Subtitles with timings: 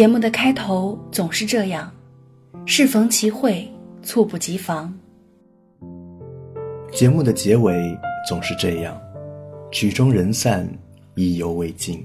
[0.00, 1.92] 节目的开头总是这样，
[2.64, 3.68] 适逢其会，
[4.02, 4.90] 猝不及防。
[6.90, 7.74] 节目的结尾
[8.26, 8.98] 总是这样，
[9.70, 10.66] 曲终人散，
[11.16, 12.02] 意犹未尽。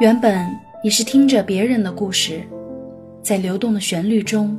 [0.00, 0.44] 原本
[0.82, 2.42] 你是听着别人的故事，
[3.22, 4.58] 在流动的旋律中，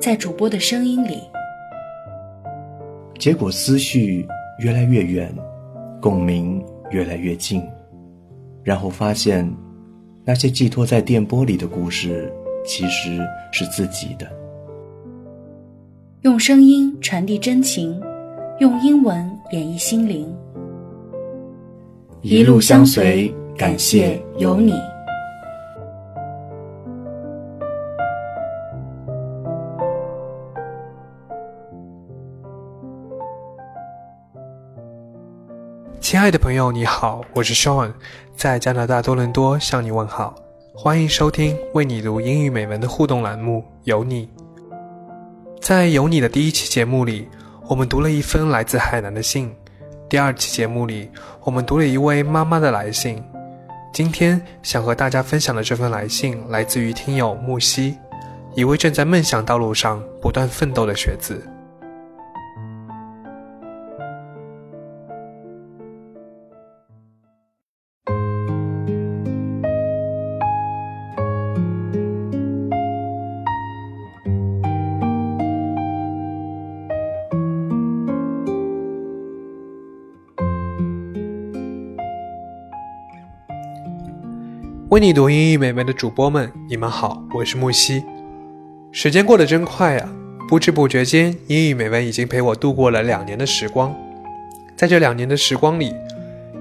[0.00, 1.20] 在主播的声音里，
[3.20, 4.26] 结果思绪
[4.58, 5.32] 越来越远，
[6.00, 7.62] 共鸣越来越近，
[8.64, 9.48] 然后发现，
[10.24, 12.32] 那些寄托在电波里的故事，
[12.64, 13.18] 其实
[13.50, 14.30] 是自己的。
[16.20, 18.00] 用声音传递真情，
[18.60, 19.16] 用英文
[19.50, 20.32] 演绎心灵。
[22.20, 24.72] 一路相随，感谢有你。
[36.22, 37.92] 爱的朋友，你好，我是 Sean，
[38.36, 40.32] 在加拿大多伦多向你问好，
[40.72, 44.26] 欢迎收听为你读英语美文的互动栏目《有你》。
[45.60, 47.28] 在有你的第一期节目里，
[47.66, 49.48] 我们读了一封来自海南的信；
[50.08, 51.10] 第二期节目里，
[51.42, 53.20] 我们读了一位妈妈的来信。
[53.92, 57.98] 今天想和大家分享的这份来信，来自于听友木西，
[58.54, 61.44] 一位正在梦想道路上不断奋斗的学子。
[84.92, 88.04] 为你读英语美文的主播们，你们好，我是木西。
[88.90, 90.06] 时间过得真快啊，
[90.46, 93.96] 不知不觉间，英语美文已经陪我度过了两年的时光。
[94.76, 95.94] 在这两年的时光里，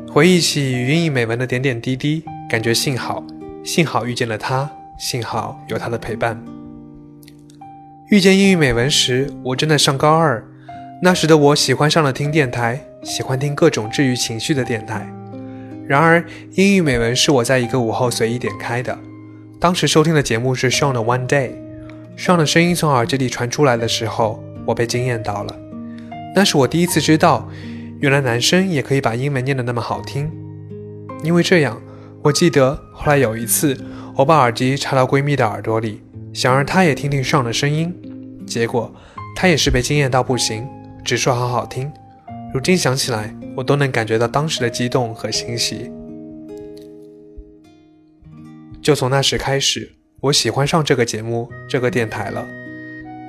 [0.10, 3.22] 回忆起与英语美文的点点滴滴，感觉幸好，
[3.66, 6.42] 幸好遇见了他，幸好有他的陪伴。
[8.12, 10.42] 遇见英语美文时，我正在上高二，
[11.04, 15.06] 那时的我喜欢上了听电台，喜欢听各种治愈情绪的电台。
[15.88, 16.24] 然而，
[16.56, 18.98] 英语美文是我在一个午后随意点开的。
[19.60, 25.56] 当时收听的节目是 Sean 的 One Day，Sean 的声音从耳机里传出来的时候，我被惊艳到了。
[26.36, 27.50] 那是我第一次知道，
[28.00, 30.32] 原来男生也可以把英文念得那么好听。
[31.24, 31.80] 因为这样，
[32.24, 33.78] 我记得后来有一次，
[34.16, 36.02] 我把耳机插到闺蜜的耳朵里，
[36.34, 37.94] 想让她也听听 Sean 的声音，
[38.48, 38.92] 结果
[39.36, 40.66] 她也是被惊艳到不行，
[41.04, 41.92] 只说好好听。
[42.54, 45.90] 如今想起来，我都能感觉到当时的激动和欣喜。
[48.82, 52.46] 就从那时开始，我喜欢上这个节目、这个电台了。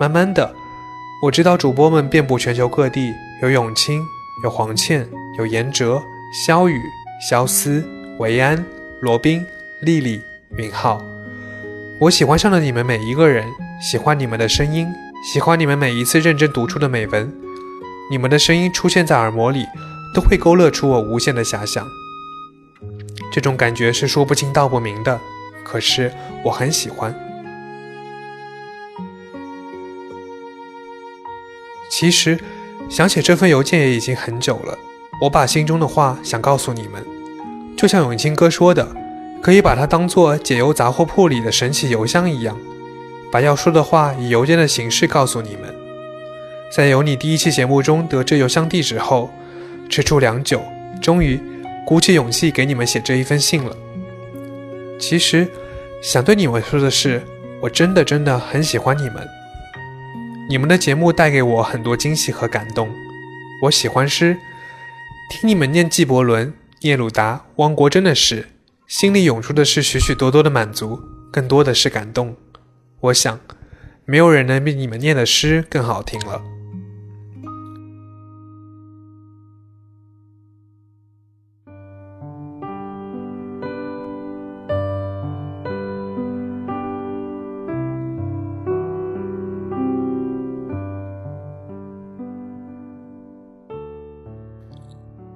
[0.00, 0.52] 慢慢的，
[1.22, 3.12] 我知道主播们遍布全球各地，
[3.42, 4.02] 有永清，
[4.42, 5.06] 有黄倩，
[5.38, 6.02] 有严哲、
[6.44, 6.80] 肖宇、
[7.30, 7.84] 肖思、
[8.18, 8.64] 维安、
[9.02, 9.44] 罗宾、
[9.82, 10.20] 丽丽、
[10.56, 11.00] 允浩。
[12.00, 13.46] 我喜欢上了你们每一个人，
[13.80, 14.88] 喜欢你们的声音，
[15.32, 17.32] 喜欢你们每一次认真读出的美文。
[18.12, 19.64] 你们的声音出现在耳膜里，
[20.14, 21.88] 都会勾勒出我无限的遐想。
[23.32, 25.18] 这种感觉是说不清道不明的，
[25.64, 26.12] 可是
[26.44, 27.18] 我很喜欢。
[31.90, 32.38] 其实，
[32.90, 34.76] 想写这份邮件也已经很久了。
[35.22, 37.02] 我把心中的话想告诉你们，
[37.78, 38.86] 就像永清哥说的，
[39.42, 42.58] 可以把它当做解忧杂货铺里的神奇邮箱一样，
[43.32, 45.71] 把要说的话以邮件的形式告诉你们。
[46.74, 49.30] 在有你第一期节目中得知邮箱地址后，
[49.90, 50.64] 踟蹰良久，
[51.02, 51.38] 终于
[51.86, 53.76] 鼓起勇气给你们写这一封信了。
[54.98, 55.46] 其实，
[56.02, 57.20] 想对你们说的是，
[57.60, 59.28] 我真的真的很喜欢你们。
[60.48, 62.88] 你们的节目带给我很多惊喜和感动。
[63.64, 64.38] 我喜欢诗，
[65.30, 68.48] 听你们念纪伯伦、聂鲁达、汪国真的诗，
[68.86, 70.98] 心里涌出的是许许多多的满足，
[71.30, 72.34] 更多的是感动。
[73.00, 73.38] 我想，
[74.06, 76.40] 没有人能比你们念的诗更好听了。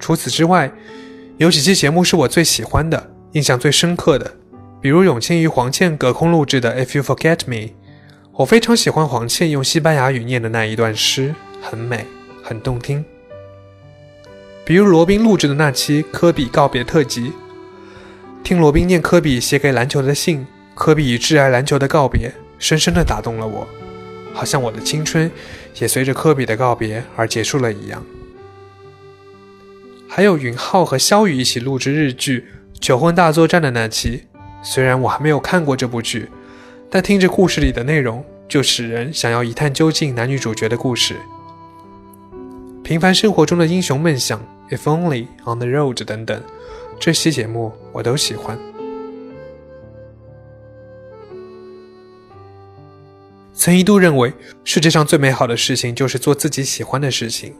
[0.06, 0.70] 除此之外，
[1.36, 4.36] 有几期节目是我最喜欢的、印象最深刻的，
[4.80, 7.56] 比如永清与黄倩隔空录制的《If You Forget Me》，
[8.34, 12.06] 我非常喜欢黄倩用西班牙语念的那一段诗，很美，
[12.40, 13.04] 很动听。
[14.64, 17.32] 比如罗宾录制的那期科比告别特辑，
[18.44, 23.66] 听罗宾念科比写给篮球的信，科比与挚爱篮球的告别，深深地打动了我，
[24.32, 25.28] 好像我的青春
[25.80, 28.00] 也随着科比的告别而结束了一样。
[30.16, 32.40] 还有允浩和肖宇一起录制日剧
[32.80, 34.22] 《求婚大作战》的那期，
[34.62, 36.30] 虽然我还没有看过这部剧，
[36.90, 40.14] 但听着故事里的内容，就使人想要一探究竟。
[40.14, 41.16] 男女主角的故事，
[42.82, 44.40] 平凡生活中的英雄梦想
[44.70, 46.42] ，If Only on the Road 等等，
[46.98, 48.58] 这些节目我都喜欢。
[53.52, 54.32] 曾一度认为
[54.64, 57.52] 世界上最美好的事情就是做自己喜欢的事情，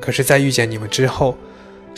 [0.00, 1.36] 可是，在遇见你们之后，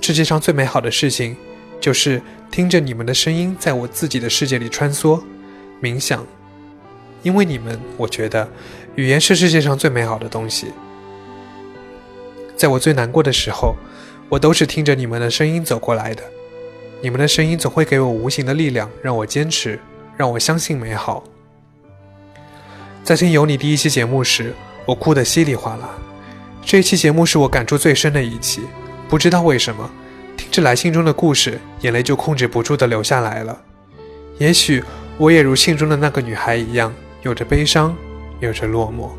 [0.01, 1.37] 世界上最美好的事情
[1.81, 2.21] 就是
[2.51, 5.23] 听着你们的声音，在我自己的世界里穿梭、
[5.81, 6.27] 冥想。
[7.23, 8.49] 因为你们，我觉得
[8.97, 10.69] 语言是世界上最美好的东西。
[12.57, 13.77] 在我最难过的时候，
[14.29, 16.23] 我都是听着你们的声音走过来的。
[17.03, 19.79] 你们的声音总会给我无形的力量，让我坚持，
[20.17, 21.23] 让我相信美好。
[23.05, 24.55] 在听有你第一期节目时，
[24.87, 25.91] 我哭得稀里哗啦。
[26.65, 28.63] 这一期节目是我感触最深的一期，
[29.11, 29.91] 不知道为什么，
[30.37, 33.61] 听着来信中的故事，眼泪就控制不住的流下来了。
[34.39, 34.85] 也许
[35.19, 37.93] 我也如信中的那个女孩一样，有着悲伤，
[38.39, 39.11] 有着落寞。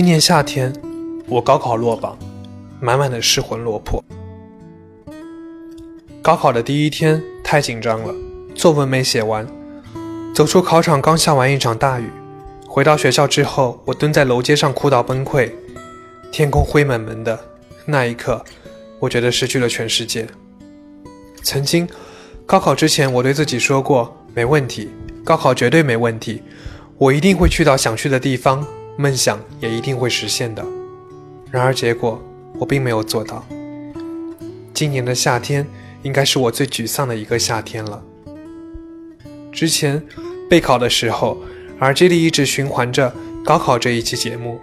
[0.00, 0.72] 今年夏天，
[1.28, 2.18] 我高考落榜，
[2.80, 4.02] 满满的失魂落魄。
[6.22, 8.14] 高考的第一天太紧张了，
[8.54, 9.46] 作文没写完。
[10.34, 12.08] 走出考场，刚下完一场大雨。
[12.66, 15.52] 回到学校之后，我蹲在楼阶上哭到崩溃。
[16.32, 17.38] 天空灰蒙蒙的，
[17.84, 18.42] 那一刻，
[19.00, 20.26] 我觉得失去了全世界。
[21.42, 21.86] 曾经，
[22.46, 24.88] 高考之前，我对自己说过，没问题，
[25.22, 26.42] 高考绝对没问题，
[26.96, 28.66] 我一定会去到想去的地方。
[28.96, 30.64] 梦想也一定会实现的，
[31.50, 32.22] 然而结果
[32.58, 33.44] 我并没有做到。
[34.74, 35.66] 今年的夏天
[36.02, 38.02] 应该是我最沮丧的一个夏天了。
[39.52, 40.02] 之前
[40.48, 41.38] 备考的时候，
[41.80, 43.12] 耳机里一直循环着
[43.44, 44.60] 高考这一期节目，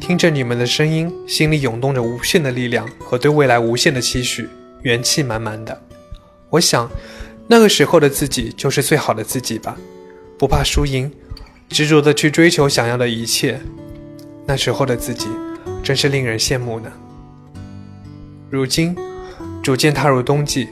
[0.00, 4.48] 听着你们的声音，心里涌动着无限的力量和对未来无限的期许，
[4.82, 5.82] 元气满满的。
[6.50, 6.90] 我想，
[7.46, 9.76] 那个时候的自己就是最好的自己吧，
[10.38, 11.10] 不怕输赢。
[11.68, 13.60] 执着的去追求想要的一切，
[14.46, 15.26] 那时候的自己
[15.82, 16.90] 真是令人羡慕呢。
[18.50, 18.96] 如今
[19.62, 20.68] 逐渐踏入冬季，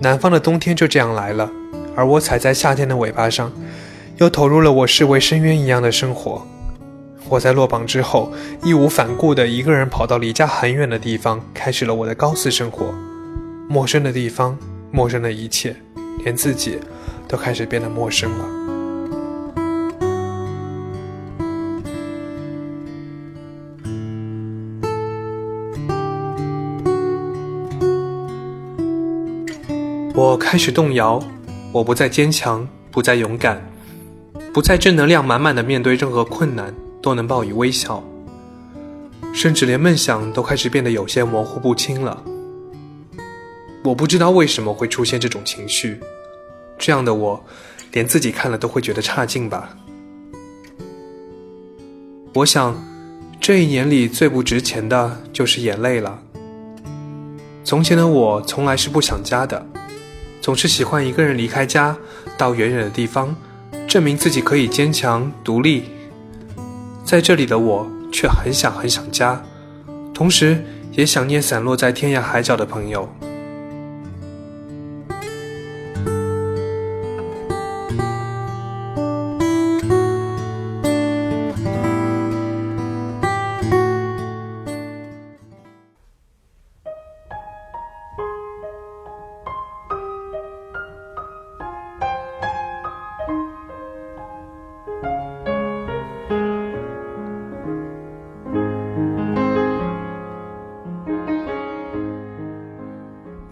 [0.00, 1.50] 南方的冬天就这样来了，
[1.94, 3.52] 而我踩在夏天的尾巴上，
[4.16, 6.46] 又投入了我视为深渊一样的生活。
[7.28, 12.94] 我在落榜之后，义无反顾地一个人跑到离家很远的地方，开始了我的高四生活。
[13.68, 14.56] 陌生的地方，
[14.90, 15.76] 陌生的一切，
[16.24, 16.78] 连自己
[17.28, 18.59] 都开始变得陌生了。
[30.30, 31.20] 我开始动摇，
[31.72, 33.60] 我不再坚强，不再勇敢，
[34.54, 38.00] 不再正能量满满的面对任何困难都能报以微笑，
[39.34, 42.22] 甚至连梦想都开始变得有些模糊不清了。
[43.82, 45.98] 我不知道为什么会出现这种情绪，
[46.78, 47.44] 这样的我，
[47.90, 49.76] 连自己看了都会觉得差劲吧。
[52.34, 52.80] 我想，
[53.40, 56.22] 这一年里最不值钱的就是眼泪了。
[57.64, 59.66] 从前的我从来是不想家的。
[60.40, 61.96] 总是喜欢一个人离开家，
[62.38, 63.36] 到远远的地方，
[63.86, 65.84] 证明自己可以坚强独立。
[67.04, 69.42] 在这里的我却很想很想家，
[70.14, 73.08] 同时也想念散落在天涯海角的朋友。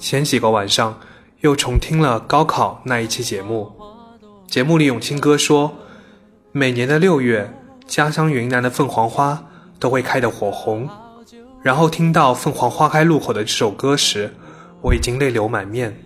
[0.08, 0.98] 前几个晚上，
[1.40, 3.70] 又重听了高考那一期节目。
[4.46, 5.70] 节目里永清哥说，
[6.50, 7.52] 每年的六月，
[7.86, 9.44] 家乡云南的凤凰花
[9.78, 10.88] 都会开得火红。
[11.62, 14.34] 然后听到《凤凰花开路口》的这首歌时，
[14.80, 16.02] 我已经泪流满面。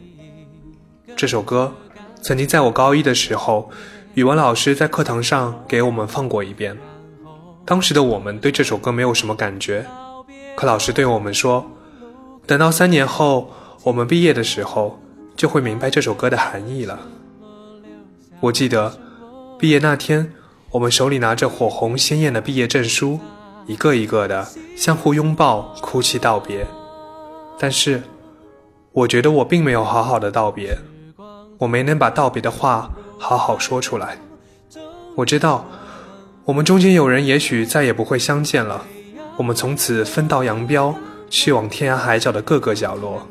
[1.15, 1.73] 这首歌
[2.21, 3.71] 曾经在我高一的时候，
[4.15, 6.77] 语文老师在课堂上给我们放过一遍。
[7.65, 9.87] 当时的我们对这首歌没有什么感觉，
[10.57, 11.65] 可老师对我们说，
[12.45, 13.49] 等到三年后
[13.85, 15.01] 我们毕业的时候，
[15.37, 17.01] 就会明白这首歌的含义了。
[18.41, 18.97] 我记得
[19.59, 20.33] 毕业那天，
[20.71, 23.19] 我们手里拿着火红鲜艳的毕业证书，
[23.67, 24.47] 一个一个的
[24.77, 26.67] 相互拥抱，哭泣道别。
[27.59, 28.03] 但是，
[28.93, 30.79] 我觉得我并没有好好的道别，
[31.59, 34.19] 我没能把道别的话好好说出来。
[35.17, 35.65] 我知道。
[36.45, 38.85] 我们中间有人也许再也不会相见了，
[39.37, 40.93] 我们从此分道扬镳，
[41.31, 43.25] 去往天涯海角的各个角落。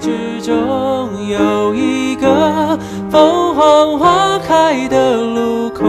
[0.00, 2.78] 之中有一个
[3.10, 5.84] 凤凰花开的路口，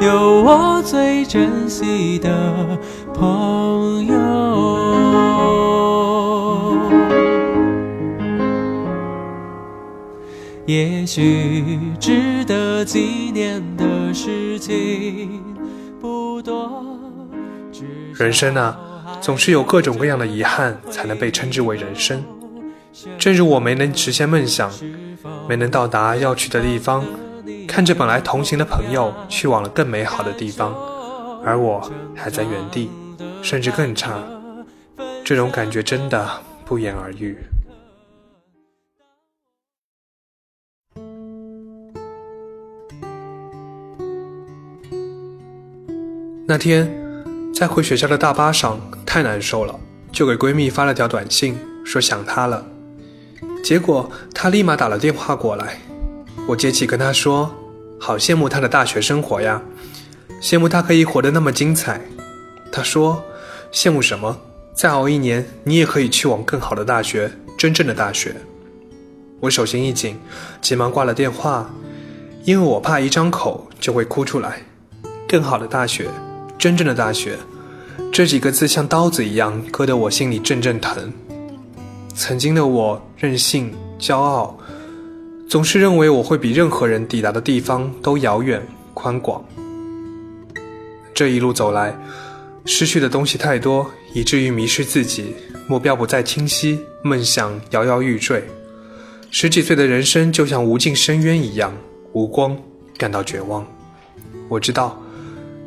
[0.00, 2.30] 有我最珍惜的
[3.12, 4.16] 朋友。
[10.66, 15.42] 也许值得纪念的事情
[16.00, 16.84] 不多。
[18.14, 18.76] 人生啊，
[19.20, 22.22] 总是有各种各样的遗憾，才能被称之为人生。
[23.18, 24.70] 正如我没能实现梦想，
[25.48, 27.04] 没能到达要去的地方，
[27.66, 30.74] 看着本来同行的朋友去往了更美好的地方，
[31.44, 32.90] 而我还在原地，
[33.42, 34.18] 甚至更差。
[35.24, 36.28] 这种感觉真的
[36.64, 37.38] 不言而喻。
[46.46, 46.90] 那天，
[47.54, 49.78] 在回学校的大巴上太难受了，
[50.10, 52.66] 就给闺蜜发了条短信，说想她了。
[53.68, 55.78] 结果他立马打了电话过来，
[56.46, 57.54] 我接起跟他说
[58.00, 59.60] ：“好羡慕他的大学生活呀，
[60.40, 62.00] 羡慕他可以活得那么精彩。”
[62.72, 63.22] 他说
[63.70, 64.40] ：“羡慕什么？
[64.74, 68.36] 再熬一年，你也可以去往更好的大学，真正的大学。”
[69.40, 70.18] 我手心一紧，
[70.62, 71.70] 急忙挂了电话，
[72.44, 74.62] 因为我怕一张口就会哭出来。
[75.28, 76.08] 更好的大学。
[76.58, 77.36] 真正的大学，
[78.10, 81.12] 这几个字像刀子一样割得我心里阵阵疼。
[82.14, 84.56] 曾经的我任性、骄傲，
[85.48, 89.44] 总是认为我会比任何人抵达的地方都遥远、宽广。
[91.12, 91.98] 这一路走来，
[92.64, 95.34] 失去的东西太多，以至于迷失自己，
[95.66, 98.44] 目标不再清晰，梦想摇摇欲坠。
[99.32, 101.74] 十几岁的人生就像无尽深渊一样，
[102.12, 102.56] 无光，
[102.96, 103.66] 感到绝望。
[104.48, 104.96] 我知道。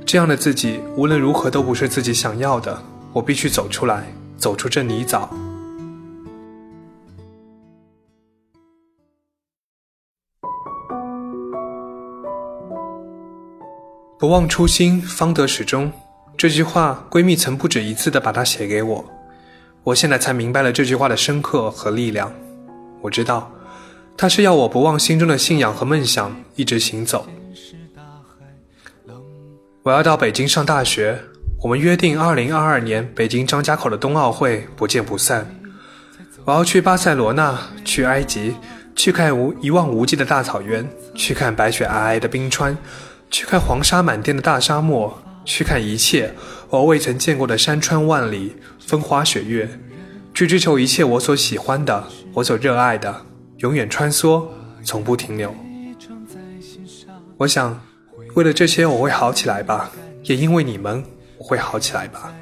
[0.04, 2.82] 这样的自己无论如何都不是自己想要的，
[3.14, 5.28] 我必须走出来，走出这泥沼。
[14.22, 15.92] 不忘初心，方得始终。
[16.38, 19.04] 这句话，闺蜜曾不止一次的把它写给我。
[19.84, 22.32] 我现在才明白了这句话的深刻和力量。
[23.02, 23.52] 我知道，
[24.16, 27.26] 她是要我不忘心中的信仰和梦想，一直行走。
[29.82, 31.20] 我要到北京上大学，
[31.64, 35.50] 我们约定二零二二年北京张家口的冬奥会不见不散。
[36.46, 38.54] 我要去巴塞罗那，去埃及，
[38.96, 42.78] 去看无一望无际的大草原，去看白雪皑皑的冰川，
[43.32, 46.36] 去看黄沙满天的大沙漠，去看一切
[46.70, 49.80] 我未曾见过的山川万里、风花雪月，
[50.34, 53.26] 去追求一切我所喜欢的、我所热爱的，
[53.60, 54.46] 永远穿梭，
[54.84, 55.56] 从不停留。
[57.38, 57.82] 我想。
[58.34, 59.92] 为了这些，我会好起来吧。
[60.24, 61.04] 也因为你们，
[61.38, 62.34] 我会好起来吧。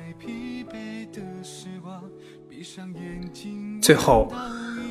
[3.81, 4.31] 最后，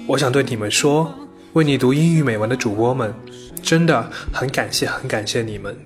[0.09, 1.15] 我想对你们说：
[1.53, 3.15] 为你读英语美文的主播们，
[3.63, 5.77] 真的很感谢，很感谢你们。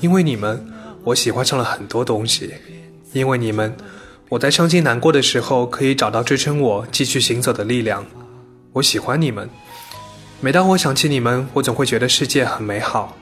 [0.00, 0.66] 因为你们，
[1.04, 2.54] 我喜欢上了很多东西。
[3.12, 3.76] 因为你们，
[4.28, 8.06] 我在伤心难过的时候可以找到支撑我继续行走的力量。
[8.72, 9.48] 我喜欢你们。
[10.40, 13.16] 每当我想起你们，我总会觉得世界很美好。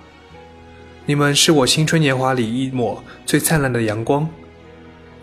[1.06, 4.28] 你们是我青春年华里一抹最灿烂的阳光。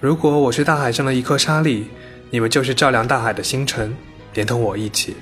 [0.02, 1.88] 如果我是大海上的一颗沙粒，
[2.32, 3.96] 你们就是照亮大海的星辰，
[4.34, 5.16] 连同我一起。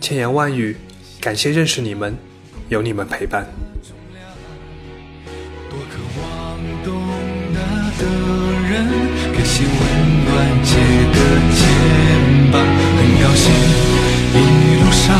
[0.00, 0.76] 千言万语，
[1.24, 2.14] 感谢认识你们，
[2.68, 3.46] 有你们陪伴。
[5.70, 6.92] 多渴望懂
[7.54, 7.58] 得
[7.98, 8.04] 的
[8.68, 8.84] 人，
[9.32, 9.72] 感谢温
[10.26, 10.30] 暖
[10.62, 10.76] 借
[11.14, 11.18] 的
[11.56, 11.64] 肩
[12.52, 13.42] 膀，很高兴
[14.34, 14.36] 一
[14.84, 15.16] 路上。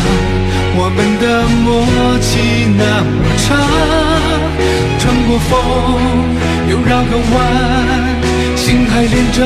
[0.76, 1.25] 我们的
[1.64, 1.64] 默
[2.20, 2.28] 契
[2.76, 3.56] 那么长，
[4.99, 5.50] 穿过风
[6.68, 7.34] 又绕个弯，
[8.58, 9.40] 心还连着，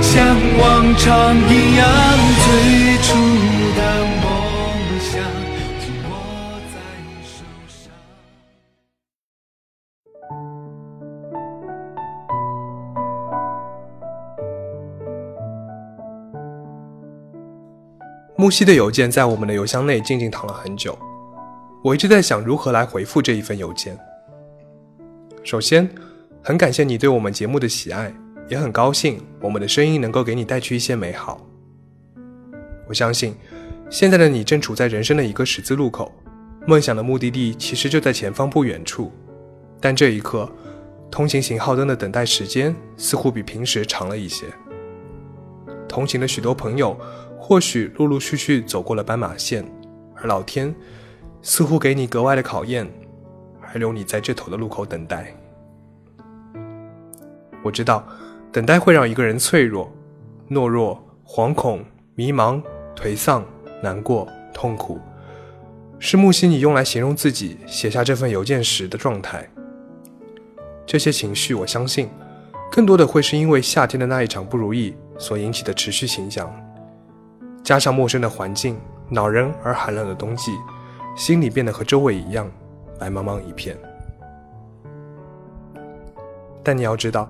[0.00, 0.16] 像
[0.60, 1.84] 往常一样，
[18.48, 20.98] 木西的邮件在我们的邮箱内静静躺了很久，
[21.84, 23.94] 我一直在想如何来回复这一份邮件。
[25.44, 25.86] 首先，
[26.42, 28.10] 很感谢你对我们节目的喜爱，
[28.48, 31.46] 也很高兴我们的声音能够给你带去一些美好。
[32.88, 33.36] 我相信，
[33.90, 36.10] 现在的你正处在人生的一个十字路口，
[36.66, 39.12] 梦想的目的地其实就在前方不远处，
[39.78, 40.50] 但这一刻，
[41.10, 44.46] 通行信号灯的等待时间似乎比平时长了一些。
[45.86, 46.98] 同行的许多朋友，
[47.38, 49.64] 或许陆陆续续走过了斑马线，
[50.14, 50.74] 而老天
[51.40, 52.86] 似乎给你格外的考验，
[53.60, 55.34] 还留你在这头的路口等待。
[57.62, 58.06] 我知道，
[58.52, 59.90] 等待会让一个人脆弱、
[60.50, 62.62] 懦弱、惶恐、迷茫、
[62.94, 63.44] 颓丧、
[63.82, 65.00] 难过、痛苦，
[65.98, 69.48] 是木西你用来形容自己写下这份邮件时的状态。
[70.86, 72.08] 这些情绪，我相信，
[72.70, 76.50] 更多的会是因为夏天的那一场不如意所引起的持续形象，
[77.68, 80.56] 加上陌生的环境、恼人而寒冷的冬季，
[81.14, 82.50] 心里变得和周围一样
[82.98, 83.76] 白茫茫一片。
[86.62, 87.28] 但你要知道。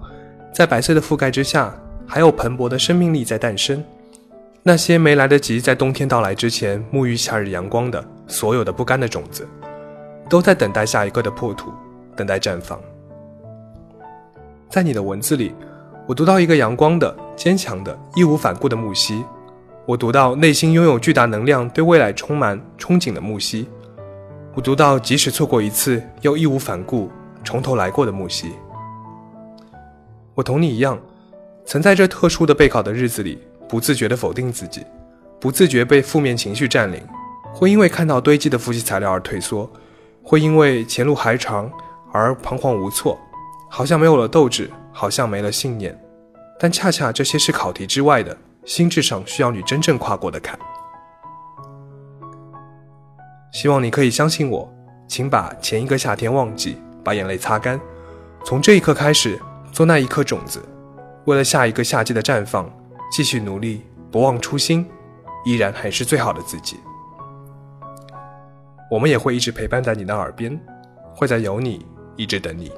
[0.53, 1.75] 在白色的覆盖之下，
[2.07, 3.85] 还有蓬勃的生命力在诞生。
[4.63, 9.45] 那些没来得及在冬天到来之前沐浴夏日阳光的所有的不甘的种子，
[10.29, 11.73] 都在等待下一个的破土，
[12.15, 12.81] 等待绽放。
[14.69, 15.53] 在你的文字里，
[16.07, 19.25] 我读到一个阳光的、坚强的、义无反顾的木西；
[19.89, 23.65] 我读到内心拥有巨大能量、对未来充满憧憬的木西；
[24.53, 27.11] 我读到即使错过一次，又义无反顾
[27.43, 28.53] 从头来过的木西。
[30.35, 31.01] 我同你一样，
[31.65, 34.85] 曾在这特殊的备考的日子里，不自觉地否定自己，
[35.41, 37.01] 不自觉被负面情绪占领，
[37.55, 39.71] 会因为看到堆积的复习材料而退缩，
[40.23, 41.73] 会因为前路还长
[42.13, 43.19] 而彷徨无措，
[43.71, 45.99] 好像没有了斗志，好像没了信念。
[46.61, 48.37] 但恰恰这些是考题之外的
[48.69, 50.59] 心智上需要你真正跨过的坎。
[53.51, 54.71] 希望你可以相信我，
[55.09, 57.81] 请把前一个夏天忘记，把眼泪擦干，
[58.45, 59.41] 从这一刻开始。
[59.71, 60.61] 做那一颗种子，
[61.27, 62.69] 为了下一个夏季的绽放，
[63.13, 64.85] 继续努力，不忘初心，
[65.45, 66.81] 依然还是最好的自己。
[68.91, 70.59] 我们也会一直陪伴在你的耳边，
[71.15, 72.73] 会在有你，一直等你。